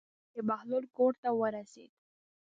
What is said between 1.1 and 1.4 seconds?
ته